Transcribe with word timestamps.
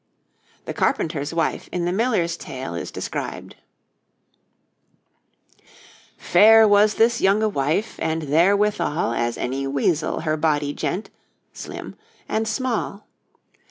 The 0.65 0.73
Carpenter's 0.73 1.31
wife 1.31 1.69
in 1.71 1.85
the 1.85 1.91
Miller's 1.91 2.35
Tale 2.35 2.73
is 2.73 2.89
described: 2.89 3.55
'Fair 6.17 6.67
was 6.67 6.95
this 6.95 7.21
yonge 7.21 7.43
wyf, 7.53 7.97
and 7.99 8.27
ther 8.27 8.55
with 8.55 8.81
al 8.81 9.13
As 9.13 9.37
any 9.37 9.67
wesele 9.67 10.23
hir 10.23 10.37
body 10.37 10.73
gent 10.73 11.11
(slim) 11.53 11.95
and 12.27 12.47
small. 12.47 13.05